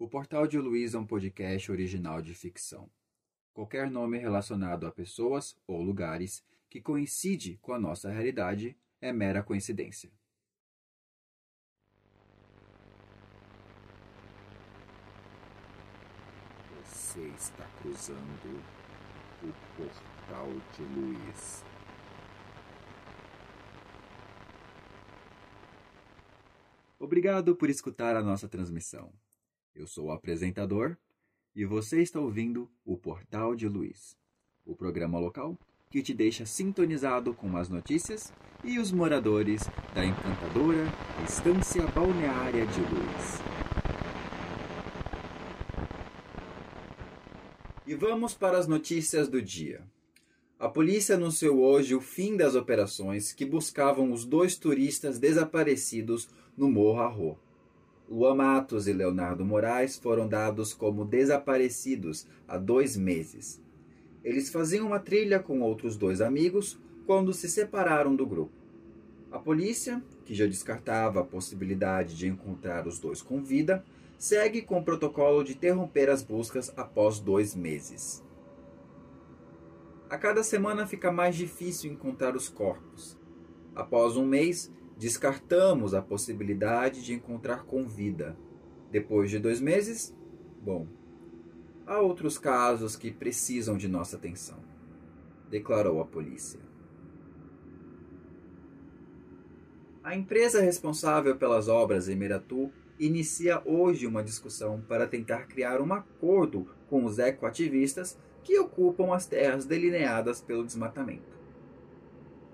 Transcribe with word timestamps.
O 0.00 0.06
Portal 0.06 0.46
de 0.46 0.56
Luiz 0.56 0.94
é 0.94 0.98
um 0.98 1.04
podcast 1.04 1.72
original 1.72 2.22
de 2.22 2.32
ficção. 2.32 2.88
Qualquer 3.52 3.90
nome 3.90 4.16
relacionado 4.16 4.86
a 4.86 4.92
pessoas 4.92 5.56
ou 5.66 5.82
lugares 5.82 6.44
que 6.70 6.80
coincide 6.80 7.58
com 7.60 7.72
a 7.72 7.80
nossa 7.80 8.08
realidade 8.08 8.76
é 9.00 9.12
mera 9.12 9.42
coincidência. 9.42 10.08
Você 16.84 17.26
está 17.30 17.66
cruzando 17.82 18.62
o 19.42 19.52
Portal 19.76 20.48
de 20.76 20.82
Luiz. 20.84 21.64
Obrigado 27.00 27.56
por 27.56 27.68
escutar 27.68 28.14
a 28.14 28.22
nossa 28.22 28.48
transmissão. 28.48 29.12
Eu 29.78 29.86
sou 29.86 30.06
o 30.06 30.10
apresentador 30.10 30.96
e 31.54 31.64
você 31.64 32.02
está 32.02 32.18
ouvindo 32.18 32.68
o 32.84 32.96
Portal 32.96 33.54
de 33.54 33.68
Luiz, 33.68 34.16
o 34.66 34.74
programa 34.74 35.20
local 35.20 35.56
que 35.88 36.02
te 36.02 36.12
deixa 36.12 36.44
sintonizado 36.44 37.32
com 37.32 37.56
as 37.56 37.68
notícias 37.68 38.32
e 38.64 38.80
os 38.80 38.90
moradores 38.90 39.62
da 39.94 40.04
encantadora 40.04 40.84
Estância 41.24 41.86
Balneária 41.86 42.66
de 42.66 42.80
Luiz. 42.80 43.38
E 47.86 47.94
vamos 47.94 48.34
para 48.34 48.58
as 48.58 48.66
notícias 48.66 49.28
do 49.28 49.40
dia. 49.40 49.86
A 50.58 50.68
polícia 50.68 51.14
anunciou 51.14 51.60
hoje 51.60 51.94
o 51.94 52.00
fim 52.00 52.36
das 52.36 52.56
operações 52.56 53.32
que 53.32 53.46
buscavam 53.46 54.10
os 54.10 54.24
dois 54.24 54.56
turistas 54.56 55.20
desaparecidos 55.20 56.28
no 56.56 56.68
Morro 56.68 57.00
Arro. 57.00 57.47
Luan 58.10 58.36
Matos 58.36 58.88
e 58.88 58.92
Leonardo 58.92 59.44
Moraes 59.44 59.98
foram 59.98 60.26
dados 60.26 60.72
como 60.72 61.04
desaparecidos 61.04 62.26
há 62.46 62.56
dois 62.56 62.96
meses. 62.96 63.62
Eles 64.24 64.48
faziam 64.50 64.86
uma 64.86 64.98
trilha 64.98 65.38
com 65.38 65.60
outros 65.60 65.96
dois 65.96 66.22
amigos 66.22 66.80
quando 67.06 67.34
se 67.34 67.48
separaram 67.48 68.16
do 68.16 68.26
grupo. 68.26 68.52
A 69.30 69.38
polícia, 69.38 70.02
que 70.24 70.34
já 70.34 70.46
descartava 70.46 71.20
a 71.20 71.24
possibilidade 71.24 72.16
de 72.16 72.26
encontrar 72.26 72.86
os 72.86 72.98
dois 72.98 73.20
com 73.20 73.42
vida, 73.42 73.84
segue 74.16 74.62
com 74.62 74.78
o 74.78 74.84
protocolo 74.84 75.44
de 75.44 75.52
interromper 75.52 76.08
as 76.08 76.22
buscas 76.22 76.72
após 76.76 77.20
dois 77.20 77.54
meses. 77.54 78.24
A 80.08 80.16
cada 80.16 80.42
semana 80.42 80.86
fica 80.86 81.12
mais 81.12 81.36
difícil 81.36 81.92
encontrar 81.92 82.34
os 82.34 82.48
corpos. 82.48 83.18
Após 83.74 84.16
um 84.16 84.24
mês, 84.24 84.72
descartamos 84.98 85.94
a 85.94 86.02
possibilidade 86.02 87.04
de 87.04 87.14
encontrar 87.14 87.64
com 87.64 87.86
vida. 87.86 88.36
Depois 88.90 89.30
de 89.30 89.38
dois 89.38 89.60
meses, 89.60 90.14
bom, 90.60 90.88
há 91.86 92.00
outros 92.00 92.36
casos 92.36 92.96
que 92.96 93.12
precisam 93.12 93.76
de 93.76 93.86
nossa 93.86 94.16
atenção, 94.16 94.58
declarou 95.48 96.00
a 96.00 96.04
polícia. 96.04 96.58
A 100.02 100.16
empresa 100.16 100.60
responsável 100.60 101.36
pelas 101.36 101.68
obras 101.68 102.08
em 102.08 102.16
Meratu 102.16 102.72
inicia 102.98 103.62
hoje 103.64 104.06
uma 104.06 104.24
discussão 104.24 104.82
para 104.88 105.06
tentar 105.06 105.46
criar 105.46 105.80
um 105.80 105.92
acordo 105.92 106.66
com 106.88 107.04
os 107.04 107.18
ecoativistas 107.18 108.18
que 108.42 108.58
ocupam 108.58 109.14
as 109.14 109.26
terras 109.26 109.64
delineadas 109.64 110.40
pelo 110.40 110.64
desmatamento. 110.64 111.37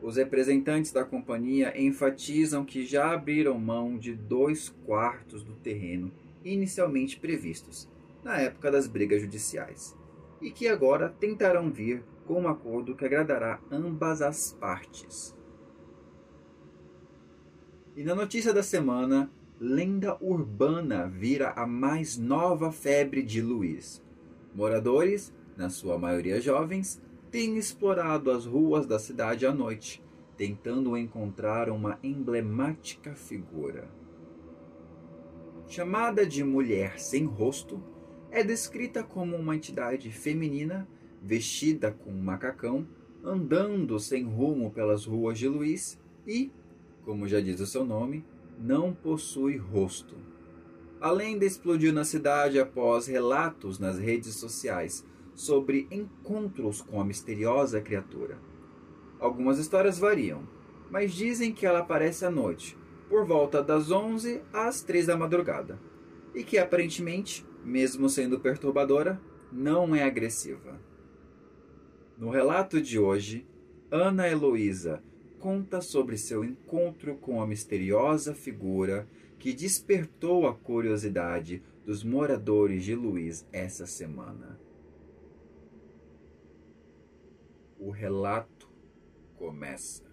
Os 0.05 0.17
representantes 0.17 0.93
da 0.93 1.03
companhia 1.03 1.73
enfatizam 1.81 2.63
que 2.63 2.85
já 2.85 3.15
abriram 3.15 3.59
mão 3.59 3.97
de 3.97 4.15
dois 4.15 4.69
quartos 4.85 5.43
do 5.43 5.55
terreno 5.55 6.13
inicialmente 6.45 7.19
previstos, 7.19 7.91
na 8.23 8.37
época 8.37 8.71
das 8.71 8.87
brigas 8.87 9.23
judiciais, 9.23 9.97
e 10.43 10.51
que 10.51 10.69
agora 10.69 11.09
tentarão 11.09 11.71
vir 11.71 12.05
com 12.27 12.43
um 12.43 12.49
acordo 12.49 12.95
que 12.95 13.07
agradará 13.07 13.59
ambas 13.71 14.21
as 14.21 14.53
partes. 14.53 15.35
E 17.97 18.05
na 18.05 18.15
notícia 18.15 18.53
da 18.53 18.63
semana, 18.63 19.31
lenda 19.59 20.19
urbana 20.23 21.09
vira 21.09 21.53
a 21.53 21.67
mais 21.67 22.19
nova 22.19 22.71
febre 22.71 23.23
de 23.23 23.41
Luiz. 23.41 24.05
Moradores 24.55 25.33
na 25.57 25.71
sua 25.71 25.97
maioria 25.97 26.43
jovens, 26.43 27.01
têm 27.35 27.57
explorado 27.57 28.31
as 28.31 28.47
ruas 28.47 28.87
da 28.87 28.97
cidade 28.97 29.45
à 29.45 29.53
noite, 29.53 30.01
tentando 30.37 30.97
encontrar 30.97 31.69
uma 31.69 31.99
emblemática 32.01 33.13
figura. 33.17 33.91
Chamada 35.67 36.25
de 36.25 36.45
Mulher 36.45 37.01
Sem 37.01 37.25
Rosto, 37.25 37.83
é 38.31 38.45
descrita 38.45 39.03
como 39.03 39.35
uma 39.35 39.57
entidade 39.57 40.13
feminina 40.13 40.87
vestida 41.21 41.91
com 41.91 42.13
um 42.13 42.23
macacão, 42.23 42.87
andando 43.25 43.99
sem 43.99 44.23
rumo 44.23 44.71
pelas 44.71 45.05
ruas 45.05 45.37
de 45.37 45.49
Luiz 45.49 46.01
e, 46.25 46.53
como 47.05 47.27
já 47.27 47.41
diz 47.41 47.59
o 47.59 47.67
seu 47.67 47.85
nome, 47.85 48.25
não 48.57 48.95
possui 48.95 49.57
rosto. 49.57 50.15
Além 51.01 51.37
de 51.37 51.47
explodir 51.47 51.93
na 51.93 52.05
cidade 52.05 52.61
após 52.61 53.09
relatos 53.09 53.81
nas 53.81 53.99
redes 53.99 54.37
sociais 54.37 55.05
sobre 55.35 55.89
encontros 55.91 56.81
com 56.81 57.01
a 57.01 57.05
misteriosa 57.05 57.81
criatura. 57.81 58.39
Algumas 59.19 59.59
histórias 59.59 59.99
variam, 59.99 60.47
mas 60.91 61.13
dizem 61.13 61.53
que 61.53 61.67
ela 61.67 61.81
aparece 61.81 62.25
à 62.25 62.31
noite, 62.31 62.77
por 63.09 63.27
volta 63.27 63.63
das 63.63 63.91
11 63.91 64.43
às 64.53 64.83
3 64.83 65.07
da 65.07 65.17
madrugada, 65.17 65.79
e 66.35 66.43
que 66.43 66.59
aparentemente, 66.59 67.47
mesmo 67.65 68.09
sendo 68.09 68.41
perturbadora, 68.41 69.21
não 69.53 69.95
é 69.95 70.03
agressiva. 70.03 70.81
No 72.19 72.31
relato 72.31 72.81
de 72.81 72.99
hoje, 72.99 73.47
Ana 73.91 74.29
Heloísa 74.29 75.03
conta 75.39 75.81
sobre 75.81 76.17
seu 76.17 76.45
encontro 76.45 77.17
com 77.17 77.43
a 77.43 77.47
misteriosa 77.47 78.35
figura 78.35 79.07
que 79.39 79.53
despertou 79.53 80.47
a 80.47 80.55
curiosidade 80.55 81.63
dos 81.85 82.03
moradores 82.03 82.83
de 82.85 82.95
Luiz 82.95 83.47
essa 83.53 83.87
semana. 83.87 84.64
O 87.85 87.91
relato 87.91 88.73
começa. 89.37 90.11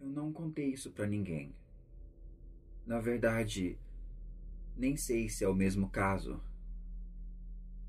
Eu 0.00 0.08
não 0.08 0.32
contei 0.32 0.66
isso 0.66 0.92
para 0.92 1.08
ninguém. 1.08 1.52
Na 2.86 3.00
verdade, 3.00 3.76
nem 4.76 4.96
sei 4.96 5.28
se 5.28 5.42
é 5.42 5.48
o 5.48 5.54
mesmo 5.54 5.90
caso. 5.90 6.40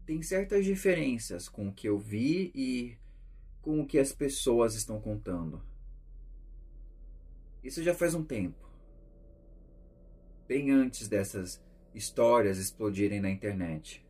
Tem 0.03 0.23
certas 0.23 0.65
diferenças 0.65 1.47
com 1.47 1.67
o 1.67 1.73
que 1.73 1.87
eu 1.87 1.99
vi 1.99 2.51
e 2.55 2.97
com 3.61 3.81
o 3.81 3.85
que 3.85 3.99
as 3.99 4.11
pessoas 4.11 4.73
estão 4.73 4.99
contando. 4.99 5.63
Isso 7.63 7.83
já 7.83 7.93
faz 7.93 8.15
um 8.15 8.23
tempo. 8.23 8.67
Bem 10.47 10.71
antes 10.71 11.07
dessas 11.07 11.61
histórias 11.93 12.57
explodirem 12.57 13.19
na 13.19 13.29
internet. 13.29 14.05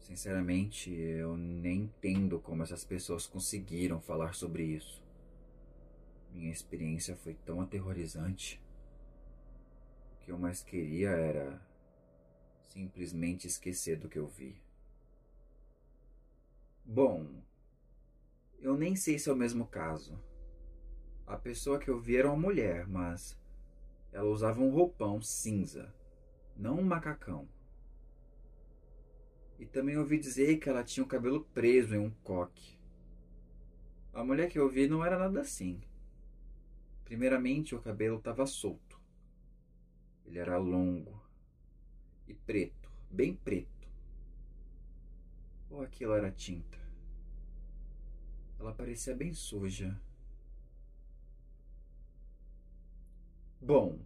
Sinceramente, 0.00 0.92
eu 0.92 1.36
nem 1.36 1.82
entendo 1.82 2.38
como 2.38 2.62
essas 2.62 2.84
pessoas 2.84 3.26
conseguiram 3.26 4.00
falar 4.00 4.34
sobre 4.34 4.64
isso. 4.64 5.02
Minha 6.32 6.52
experiência 6.52 7.16
foi 7.16 7.34
tão 7.34 7.60
aterrorizante. 7.60 8.62
O 10.14 10.24
que 10.24 10.30
eu 10.30 10.38
mais 10.38 10.62
queria 10.62 11.10
era 11.10 11.60
simplesmente 12.68 13.46
esquecer 13.46 13.98
do 13.98 14.08
que 14.08 14.18
eu 14.18 14.26
vi. 14.26 14.60
Bom, 16.84 17.42
eu 18.60 18.76
nem 18.76 18.94
sei 18.96 19.18
se 19.18 19.30
é 19.30 19.32
o 19.32 19.36
mesmo 19.36 19.66
caso. 19.66 20.18
A 21.26 21.36
pessoa 21.36 21.78
que 21.78 21.88
eu 21.88 21.98
vi 21.98 22.16
era 22.16 22.28
uma 22.28 22.36
mulher, 22.36 22.86
mas 22.86 23.38
ela 24.12 24.28
usava 24.28 24.60
um 24.60 24.70
roupão 24.70 25.22
cinza 25.22 25.94
não 26.56 26.78
um 26.78 26.82
macacão. 26.82 27.48
E 29.58 29.66
também 29.66 29.96
ouvi 29.96 30.18
dizer 30.18 30.58
que 30.58 30.68
ela 30.68 30.82
tinha 30.82 31.04
o 31.04 31.08
cabelo 31.08 31.44
preso 31.54 31.94
em 31.94 31.98
um 31.98 32.10
coque. 32.22 32.78
A 34.12 34.24
mulher 34.24 34.50
que 34.50 34.58
eu 34.58 34.68
vi 34.68 34.88
não 34.88 35.04
era 35.04 35.18
nada 35.18 35.40
assim. 35.40 35.80
Primeiramente, 37.04 37.74
o 37.74 37.80
cabelo 37.80 38.18
estava 38.18 38.46
solto. 38.46 39.00
Ele 40.24 40.38
era 40.38 40.56
longo 40.58 41.22
e 42.26 42.34
preto, 42.34 42.90
bem 43.10 43.34
preto. 43.34 43.88
Ou 45.70 45.82
aquilo 45.82 46.14
era 46.14 46.30
tinta? 46.30 46.78
Ela 48.58 48.74
parecia 48.74 49.14
bem 49.14 49.32
suja. 49.32 49.98
Bom, 53.60 53.98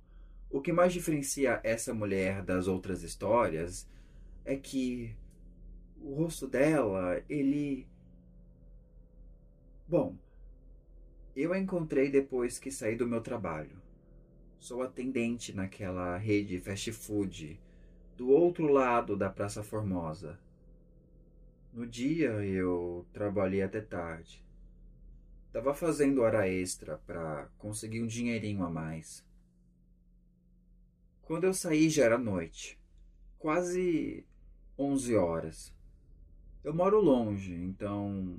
o 0.57 0.61
que 0.63 0.73
mais 0.73 0.93
diferencia 0.93 1.61
essa 1.63 1.93
mulher 1.93 2.43
das 2.43 2.67
outras 2.67 3.03
histórias 3.03 3.87
é 4.45 4.57
que 4.57 5.15
o 6.01 6.15
rosto 6.15 6.47
dela, 6.47 7.23
ele. 7.29 7.87
Bom, 9.87 10.17
Eu 11.37 11.53
a 11.53 11.59
encontrei 11.59 12.11
depois 12.11 12.59
que 12.59 12.71
saí 12.71 12.97
do 12.97 13.07
meu 13.07 13.21
trabalho. 13.21 13.77
Sou 14.59 14.83
atendente 14.83 15.55
naquela 15.55 16.17
rede 16.17 16.59
fast 16.59 16.91
food 16.93 17.61
do 18.17 18.31
outro 18.31 18.69
lado 18.69 19.15
da 19.15 19.29
Praça 19.29 19.63
Formosa. 19.63 20.39
No 21.71 21.87
dia 21.87 22.31
eu 22.31 23.07
trabalhei 23.13 23.63
até 23.63 23.83
tarde. 23.83 24.43
Tava 25.53 25.75
fazendo 25.75 26.23
hora 26.23 26.49
extra 26.49 26.97
para 27.07 27.51
conseguir 27.59 28.03
um 28.03 28.07
dinheirinho 28.07 28.65
a 28.65 28.71
mais. 28.71 29.23
Quando 31.27 31.43
eu 31.43 31.53
saí 31.53 31.91
já 31.91 32.05
era 32.05 32.17
noite, 32.17 32.79
quase 33.37 34.25
11 34.79 35.17
horas. 35.17 35.75
Eu 36.63 36.73
moro 36.73 37.01
longe, 37.01 37.53
então 37.53 38.39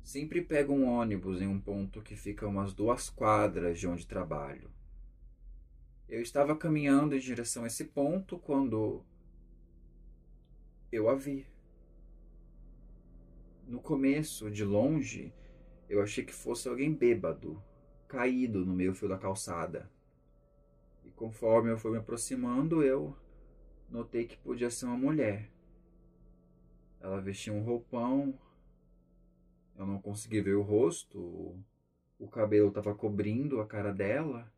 sempre 0.00 0.40
pego 0.40 0.72
um 0.72 0.88
ônibus 0.88 1.42
em 1.42 1.48
um 1.48 1.60
ponto 1.60 2.00
que 2.00 2.14
fica 2.14 2.46
umas 2.46 2.72
duas 2.72 3.10
quadras 3.10 3.80
de 3.80 3.88
onde 3.88 4.06
trabalho. 4.06 4.70
Eu 6.08 6.22
estava 6.22 6.54
caminhando 6.54 7.16
em 7.16 7.18
direção 7.18 7.64
a 7.64 7.66
esse 7.66 7.86
ponto 7.86 8.38
quando 8.38 9.04
eu 10.92 11.08
a 11.08 11.16
vi. 11.16 11.44
No 13.66 13.80
começo, 13.80 14.52
de 14.52 14.62
longe, 14.62 15.34
eu 15.88 16.00
achei 16.00 16.24
que 16.24 16.32
fosse 16.32 16.68
alguém 16.68 16.94
bêbado, 16.94 17.60
caído 18.06 18.64
no 18.64 18.72
meio 18.72 18.94
fio 18.94 19.08
da 19.08 19.18
calçada. 19.18 19.92
Conforme 21.16 21.70
eu 21.70 21.78
fui 21.78 21.92
me 21.92 21.98
aproximando, 21.98 22.82
eu 22.82 23.16
notei 23.88 24.26
que 24.26 24.36
podia 24.36 24.70
ser 24.70 24.86
uma 24.86 24.96
mulher. 24.96 25.50
Ela 27.00 27.20
vestia 27.20 27.52
um 27.52 27.62
roupão, 27.62 28.38
eu 29.76 29.86
não 29.86 30.00
consegui 30.00 30.40
ver 30.40 30.54
o 30.54 30.62
rosto, 30.62 31.56
o 32.18 32.28
cabelo 32.28 32.68
estava 32.68 32.94
cobrindo 32.94 33.60
a 33.60 33.66
cara 33.66 33.92
dela. 33.92 34.52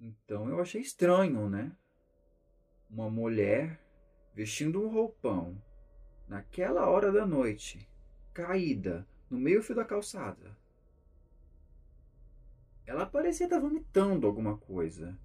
Então 0.00 0.48
eu 0.48 0.60
achei 0.60 0.80
estranho, 0.80 1.48
né? 1.48 1.76
Uma 2.88 3.10
mulher 3.10 3.80
vestindo 4.34 4.82
um 4.82 4.88
roupão 4.88 5.62
naquela 6.26 6.88
hora 6.88 7.12
da 7.12 7.26
noite, 7.26 7.88
caída 8.32 9.06
no 9.28 9.38
meio 9.38 9.62
fio 9.62 9.74
da 9.74 9.84
calçada. 9.84 10.56
Ela 12.90 13.06
parecia 13.06 13.46
estar 13.46 13.60
vomitando 13.60 14.26
alguma 14.26 14.56
coisa. 14.56 15.16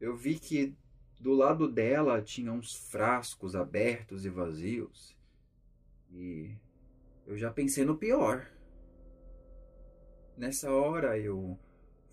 Eu 0.00 0.14
vi 0.14 0.38
que 0.38 0.76
do 1.18 1.32
lado 1.32 1.66
dela 1.70 2.20
tinha 2.20 2.52
uns 2.52 2.74
frascos 2.74 3.56
abertos 3.56 4.24
e 4.24 4.28
vazios. 4.28 5.16
E 6.10 6.54
eu 7.26 7.36
já 7.36 7.50
pensei 7.50 7.84
no 7.84 7.96
pior. 7.96 8.46
Nessa 10.36 10.70
hora 10.70 11.18
eu 11.18 11.58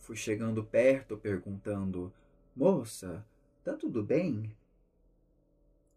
Fui 0.07 0.15
chegando 0.15 0.63
perto, 0.63 1.17
perguntando: 1.17 2.13
Moça, 2.55 3.25
tá 3.61 3.73
tudo 3.73 4.01
bem? 4.01 4.55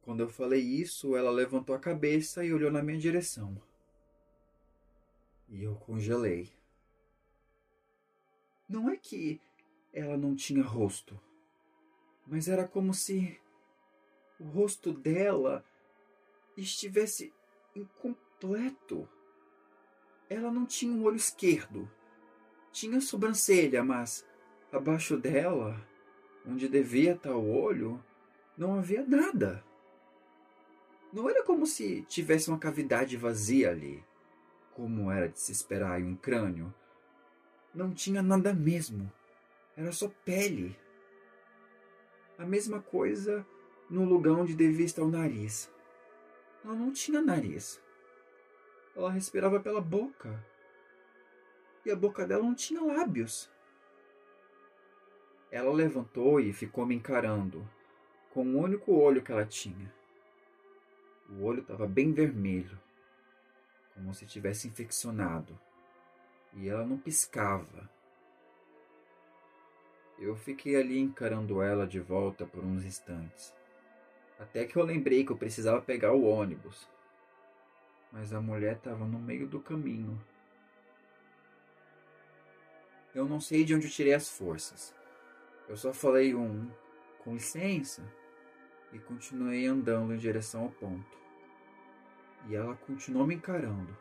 Quando 0.02 0.18
eu 0.18 0.28
falei 0.28 0.60
isso, 0.60 1.14
ela 1.14 1.30
levantou 1.30 1.76
a 1.76 1.78
cabeça 1.78 2.44
e 2.44 2.52
olhou 2.52 2.72
na 2.72 2.82
minha 2.82 2.98
direção. 2.98 3.62
E 5.48 5.62
eu 5.62 5.76
congelei. 5.76 6.50
Não 8.70 8.88
é 8.88 8.96
que 8.96 9.38
ela 9.92 10.16
não 10.16 10.34
tinha 10.34 10.62
rosto, 10.62 11.20
mas 12.26 12.48
era 12.48 12.66
como 12.66 12.94
se 12.94 13.38
o 14.38 14.44
rosto 14.44 14.92
dela 14.92 15.62
estivesse 16.56 17.34
incompleto. 17.76 19.06
Ela 20.28 20.50
não 20.50 20.64
tinha 20.64 20.92
um 20.92 21.02
olho 21.02 21.16
esquerdo 21.16 21.90
tinha 22.72 23.00
sobrancelha, 23.00 23.82
mas 23.82 24.26
abaixo 24.72 25.16
dela, 25.16 25.80
onde 26.46 26.68
devia 26.68 27.14
estar 27.14 27.34
o 27.34 27.50
olho, 27.50 28.02
não 28.56 28.78
havia 28.78 29.04
nada. 29.04 29.64
Não 31.12 31.28
era 31.28 31.42
como 31.42 31.66
se 31.66 32.02
tivesse 32.02 32.48
uma 32.48 32.58
cavidade 32.58 33.16
vazia 33.16 33.70
ali, 33.70 34.04
como 34.74 35.10
era 35.10 35.28
de 35.28 35.40
se 35.40 35.50
esperar 35.50 36.00
em 36.00 36.04
um 36.04 36.16
crânio. 36.16 36.72
Não 37.74 37.92
tinha 37.92 38.22
nada 38.22 38.52
mesmo. 38.52 39.10
Era 39.76 39.92
só 39.92 40.10
pele. 40.24 40.76
A 42.38 42.44
mesma 42.44 42.80
coisa 42.80 43.46
no 43.88 44.04
lugar 44.04 44.32
onde 44.32 44.54
devia 44.54 44.86
estar 44.86 45.02
o 45.02 45.10
nariz. 45.10 45.70
Ela 46.64 46.74
não 46.74 46.92
tinha 46.92 47.20
nariz. 47.20 47.82
Ela 48.94 49.10
respirava 49.10 49.60
pela 49.60 49.80
boca 49.80 50.44
e 51.84 51.90
a 51.90 51.96
boca 51.96 52.26
dela 52.26 52.42
não 52.42 52.54
tinha 52.54 52.82
lábios. 52.82 53.50
Ela 55.50 55.72
levantou 55.72 56.40
e 56.40 56.52
ficou 56.52 56.86
me 56.86 56.94
encarando, 56.94 57.68
com 58.30 58.44
o 58.46 58.58
único 58.58 58.92
olho 58.92 59.22
que 59.22 59.32
ela 59.32 59.44
tinha. 59.44 59.92
O 61.28 61.44
olho 61.44 61.62
estava 61.62 61.86
bem 61.86 62.12
vermelho, 62.12 62.78
como 63.94 64.14
se 64.14 64.26
tivesse 64.26 64.68
infeccionado, 64.68 65.58
e 66.54 66.68
ela 66.68 66.86
não 66.86 66.98
piscava. 66.98 67.88
Eu 70.18 70.36
fiquei 70.36 70.76
ali 70.76 70.98
encarando 70.98 71.62
ela 71.62 71.86
de 71.86 72.00
volta 72.00 72.44
por 72.44 72.64
uns 72.64 72.84
instantes, 72.84 73.54
até 74.38 74.64
que 74.64 74.76
eu 74.76 74.84
lembrei 74.84 75.24
que 75.24 75.32
eu 75.32 75.36
precisava 75.36 75.80
pegar 75.80 76.12
o 76.12 76.24
ônibus. 76.24 76.88
Mas 78.12 78.32
a 78.32 78.40
mulher 78.40 78.76
estava 78.76 79.04
no 79.04 79.18
meio 79.18 79.46
do 79.46 79.60
caminho 79.60 80.20
eu 83.14 83.28
não 83.28 83.40
sei 83.40 83.64
de 83.64 83.74
onde 83.74 83.86
eu 83.86 83.90
tirei 83.90 84.14
as 84.14 84.28
forças. 84.28 84.94
Eu 85.68 85.76
só 85.76 85.92
falei 85.92 86.34
um 86.34 86.70
com 87.24 87.34
licença 87.34 88.02
e 88.92 88.98
continuei 88.98 89.66
andando 89.66 90.14
em 90.14 90.16
direção 90.16 90.62
ao 90.62 90.70
ponto. 90.70 91.18
E 92.48 92.54
ela 92.54 92.76
continuou 92.76 93.26
me 93.26 93.34
encarando. 93.34 93.96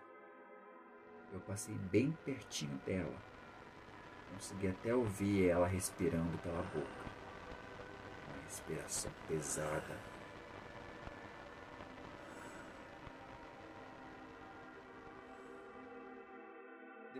Eu 1.33 1.39
passei 1.41 1.75
bem 1.75 2.11
pertinho 2.25 2.77
dela. 2.85 3.15
Consegui 4.33 4.67
até 4.67 4.93
ouvir 4.93 5.49
ela 5.49 5.67
respirando 5.67 6.37
pela 6.39 6.61
boca. 6.63 7.09
Uma 8.27 8.43
respiração 8.43 9.11
pesada 9.27 9.97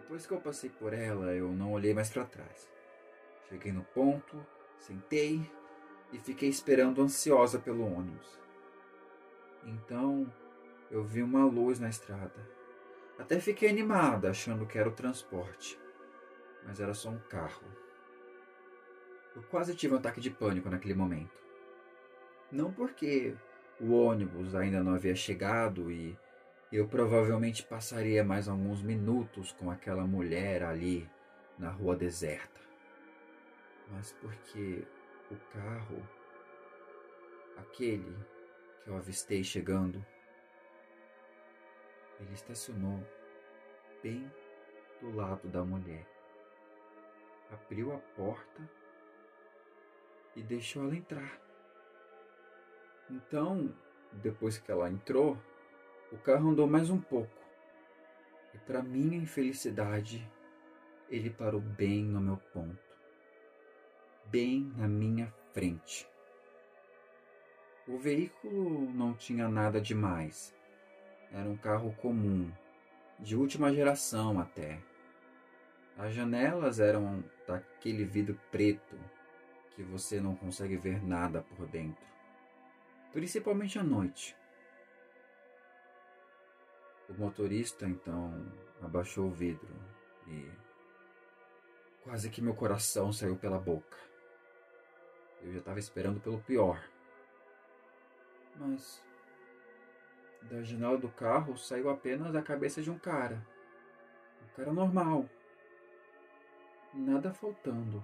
Depois 0.10 0.26
que 0.26 0.34
eu 0.34 0.42
passei 0.42 0.72
por 0.72 0.92
ela, 0.92 1.36
eu 1.36 1.52
não 1.52 1.72
olhei 1.72 1.94
mais 1.94 2.10
para 2.10 2.26
trás. 2.26 2.68
Cheguei 3.48 3.72
no 3.72 3.84
ponto, 3.84 4.44
sentei 4.80 5.40
e 6.12 6.18
fiquei 6.18 6.50
esperando 6.50 7.04
ansiosa 7.04 7.60
pelo 7.60 7.86
ônibus. 7.86 8.40
Então, 9.64 10.26
eu 10.90 11.04
vi 11.04 11.22
uma 11.22 11.46
luz 11.46 11.80
na 11.80 11.90
estrada. 11.90 12.59
Até 13.20 13.38
fiquei 13.40 13.70
animada, 13.70 14.30
achando 14.30 14.66
que 14.66 14.80
era 14.80 14.88
o 14.88 14.94
transporte. 14.94 15.78
Mas 16.66 16.80
era 16.80 16.94
só 16.94 17.10
um 17.10 17.20
carro. 17.20 17.68
Eu 19.36 19.44
quase 19.44 19.76
tive 19.76 19.94
um 19.94 19.98
ataque 19.98 20.22
de 20.22 20.32
pânico 20.32 20.70
naquele 20.70 20.94
momento. 20.94 21.38
Não 22.50 22.72
porque 22.72 23.36
o 23.80 23.92
ônibus 23.94 24.56
ainda 24.56 24.82
não 24.82 24.96
havia 24.96 25.16
chegado 25.16 25.92
e 25.92 26.18
eu 26.72 26.88
provavelmente 26.88 27.64
passaria 27.64 28.24
mais 28.24 28.48
alguns 28.48 28.82
minutos 28.82 29.52
com 29.52 29.70
aquela 29.70 30.08
mulher 30.08 30.64
ali 30.64 31.10
na 31.58 31.70
rua 31.70 31.96
deserta. 31.96 32.60
Mas 33.92 34.14
porque 34.14 34.84
o 35.30 35.36
carro, 35.54 36.08
aquele 37.58 38.16
que 38.84 38.90
eu 38.90 38.96
avistei 38.96 39.44
chegando, 39.44 40.04
ele 42.20 42.34
estacionou 42.34 43.00
bem 44.04 44.32
do 45.02 45.16
lado 45.16 45.48
da 45.48 45.64
mulher. 45.64 46.06
Abriu 47.52 47.94
a 47.94 47.98
porta 48.16 48.70
e 50.36 50.44
deixou 50.44 50.84
ela 50.84 50.96
entrar. 50.96 51.42
Então, 53.10 53.74
depois 54.14 54.58
que 54.58 54.72
ela 54.72 54.90
entrou, 54.90 55.38
o 56.12 56.18
carro 56.18 56.50
andou 56.50 56.68
mais 56.68 56.90
um 56.90 57.00
pouco 57.00 57.40
e, 58.54 58.58
para 58.60 58.84
minha 58.84 59.18
infelicidade, 59.18 60.30
ele 61.10 61.30
parou 61.30 61.62
bem 61.62 62.04
no 62.04 62.22
meu 62.22 62.38
ponto, 62.54 62.78
bem 64.26 64.72
na 64.78 64.88
minha 64.88 65.34
frente. 65.54 66.08
O 67.88 67.98
veículo 67.98 68.92
não 68.92 69.16
tinha 69.16 69.50
nada 69.50 69.82
demais. 69.82 70.54
Era 71.32 71.48
um 71.48 71.58
carro 71.58 71.94
comum, 71.96 72.52
de 73.20 73.36
última 73.36 73.74
geração 73.74 74.40
até. 74.40 74.80
As 75.98 76.14
janelas 76.14 76.80
eram 76.80 77.24
daquele 77.46 78.06
vidro 78.06 78.40
preto 78.50 78.98
que 79.76 79.84
você 79.84 80.20
não 80.20 80.36
consegue 80.36 80.78
ver 80.78 81.04
nada 81.04 81.42
por 81.42 81.68
dentro, 81.68 82.06
principalmente 83.12 83.78
à 83.78 83.84
noite. 83.84 84.36
O 87.10 87.14
motorista 87.14 87.86
então 87.86 88.52
abaixou 88.82 89.28
o 89.28 89.32
vidro 89.32 89.76
e 90.28 90.50
quase 92.04 92.30
que 92.30 92.42
meu 92.42 92.56
coração 92.56 93.12
saiu 93.12 93.36
pela 93.36 93.60
boca. 93.60 93.98
Eu 95.42 95.54
já 95.54 95.60
estava 95.60 95.80
esperando 95.80 96.20
pelo 96.20 96.40
pior. 96.42 96.84
Mas 98.56 99.02
da 100.44 100.62
janela 100.64 100.98
do 100.98 101.10
carro 101.10 101.58
saiu 101.58 101.90
apenas 101.90 102.36
a 102.36 102.42
cabeça 102.42 102.82
de 102.82 102.90
um 102.90 102.98
cara. 102.98 103.46
Um 104.44 104.56
cara 104.56 104.74
normal. 104.74 105.30
Nada 106.94 107.34
faltando. 107.34 108.04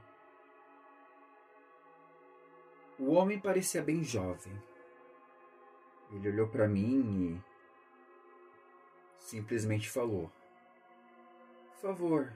O 2.98 3.12
homem 3.12 3.40
parecia 3.40 3.82
bem 3.82 4.04
jovem. 4.04 4.54
Ele 6.12 6.30
olhou 6.30 6.48
para 6.48 6.68
mim 6.68 7.42
e 9.20 9.24
simplesmente 9.24 9.90
falou: 9.90 10.32
Por 11.74 11.82
favor, 11.82 12.32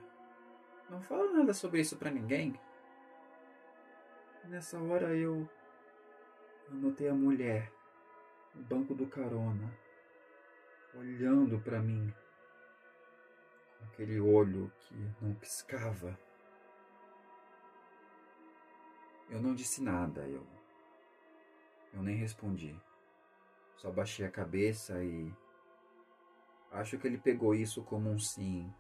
não 0.90 1.02
fala 1.02 1.32
nada 1.32 1.54
sobre 1.54 1.82
isso 1.82 1.96
para 1.98 2.12
ninguém. 2.12 2.60
Nessa 4.46 4.80
hora 4.80 5.16
eu, 5.16 5.48
eu 6.68 6.76
notei 6.76 7.08
a 7.08 7.14
mulher 7.14 7.72
no 8.56 8.64
banco 8.64 8.96
do 8.96 9.06
carona, 9.06 9.72
olhando 10.96 11.60
para 11.60 11.82
mim, 11.82 12.14
com 13.78 13.86
aquele 13.86 14.20
olho 14.20 14.72
que 14.80 14.96
não 15.22 15.34
piscava. 15.36 16.18
Eu 19.30 19.42
não 19.42 19.54
disse 19.54 19.82
nada, 19.82 20.28
eu. 20.28 20.46
Eu 21.94 22.02
nem 22.02 22.16
respondi. 22.16 22.76
Só 23.78 23.92
baixei 23.92 24.26
a 24.26 24.32
cabeça 24.32 25.04
e. 25.04 25.34
Acho 26.72 26.98
que 27.00 27.08
ele 27.08 27.18
pegou 27.18 27.56
isso 27.56 27.84
como 27.84 28.10
um 28.10 28.20
sim 28.20 28.72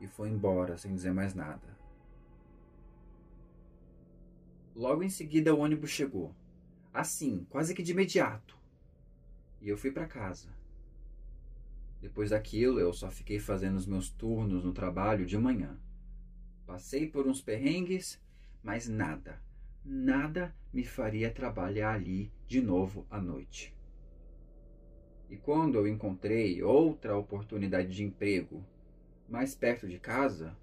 e 0.00 0.06
foi 0.06 0.28
embora 0.28 0.76
sem 0.76 0.94
dizer 0.94 1.12
mais 1.12 1.34
nada. 1.34 1.76
Logo 4.74 5.02
em 5.02 5.08
seguida 5.08 5.54
o 5.54 5.58
ônibus 5.58 5.90
chegou. 5.90 6.34
Assim, 6.92 7.44
quase 7.50 7.74
que 7.74 7.82
de 7.82 7.92
imediato. 7.92 8.58
E 9.60 9.68
eu 9.68 9.76
fui 9.76 9.90
para 9.90 10.06
casa. 10.06 10.48
Depois 12.04 12.28
daquilo, 12.28 12.78
eu 12.78 12.92
só 12.92 13.10
fiquei 13.10 13.38
fazendo 13.38 13.76
os 13.76 13.86
meus 13.86 14.10
turnos 14.10 14.62
no 14.62 14.74
trabalho 14.74 15.24
de 15.24 15.38
manhã. 15.38 15.74
Passei 16.66 17.08
por 17.08 17.26
uns 17.26 17.40
perrengues, 17.40 18.20
mas 18.62 18.86
nada, 18.86 19.40
nada 19.82 20.54
me 20.70 20.84
faria 20.84 21.30
trabalhar 21.30 21.94
ali 21.94 22.30
de 22.46 22.60
novo 22.60 23.06
à 23.10 23.18
noite. 23.18 23.74
E 25.30 25.36
quando 25.38 25.76
eu 25.76 25.88
encontrei 25.88 26.62
outra 26.62 27.16
oportunidade 27.16 27.88
de 27.88 28.04
emprego 28.04 28.62
mais 29.26 29.54
perto 29.54 29.88
de 29.88 29.98
casa, 29.98 30.54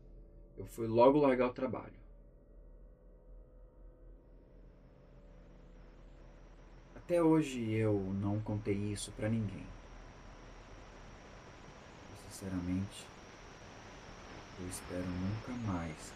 eu 0.55 0.67
fui 0.67 0.85
logo 0.85 1.17
largar 1.17 1.47
o 1.47 1.53
trabalho. 1.53 1.99
Até 6.93 7.19
hoje 7.23 7.67
eu 7.71 7.99
não 8.21 8.39
contei 8.39 8.75
isso 8.75 9.11
para 9.13 9.27
ninguém. 9.27 9.80
Sinceramente, 12.41 13.05
eu 14.59 14.67
espero 14.67 15.05
nunca 15.05 15.51
mais 15.71 16.11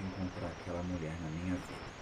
encontrar 0.00 0.48
aquela 0.48 0.82
mulher 0.82 1.14
na 1.22 1.30
minha 1.30 1.54
vida. 1.54 1.97